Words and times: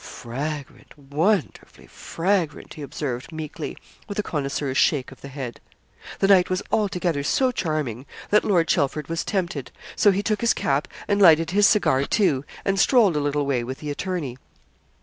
'Fragrant 0.03 0.97
wonderfully 0.97 1.85
fragrant!' 1.85 2.73
he 2.73 2.81
observed, 2.81 3.31
meekly, 3.31 3.77
with 4.07 4.17
a 4.17 4.23
connoisseur's 4.23 4.75
shake 4.75 5.11
of 5.11 5.21
the 5.21 5.27
head. 5.27 5.59
The 6.17 6.27
night 6.27 6.49
was 6.49 6.63
altogether 6.71 7.21
so 7.21 7.51
charming 7.51 8.07
that 8.31 8.43
Lord 8.43 8.67
Chelford 8.67 9.09
was 9.09 9.23
tempted. 9.23 9.69
So 9.95 10.09
he 10.09 10.23
took 10.23 10.41
his 10.41 10.55
cap, 10.55 10.87
and 11.07 11.21
lighted 11.21 11.51
his 11.51 11.67
cigar, 11.69 12.05
too, 12.05 12.43
and 12.65 12.79
strolled 12.79 13.15
a 13.15 13.19
little 13.19 13.45
way 13.45 13.63
with 13.63 13.77
the 13.77 13.91
attorney. 13.91 14.39